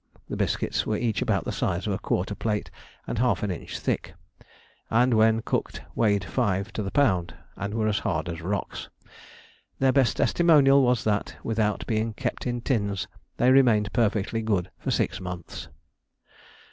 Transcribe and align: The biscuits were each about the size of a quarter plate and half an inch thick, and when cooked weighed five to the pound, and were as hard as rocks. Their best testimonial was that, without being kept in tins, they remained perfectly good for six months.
The 0.29 0.35
biscuits 0.35 0.83
were 0.87 0.97
each 0.97 1.21
about 1.21 1.45
the 1.45 1.51
size 1.51 1.85
of 1.85 1.93
a 1.93 1.99
quarter 1.99 2.33
plate 2.33 2.71
and 3.05 3.19
half 3.19 3.43
an 3.43 3.51
inch 3.51 3.77
thick, 3.77 4.15
and 4.89 5.13
when 5.13 5.43
cooked 5.43 5.83
weighed 5.93 6.23
five 6.23 6.73
to 6.73 6.81
the 6.81 6.89
pound, 6.89 7.35
and 7.55 7.75
were 7.75 7.87
as 7.87 7.99
hard 7.99 8.27
as 8.27 8.41
rocks. 8.41 8.89
Their 9.77 9.91
best 9.91 10.17
testimonial 10.17 10.81
was 10.81 11.03
that, 11.03 11.37
without 11.43 11.85
being 11.85 12.13
kept 12.15 12.47
in 12.47 12.61
tins, 12.61 13.07
they 13.37 13.51
remained 13.51 13.93
perfectly 13.93 14.41
good 14.41 14.71
for 14.79 14.89
six 14.89 15.19
months. 15.21 15.67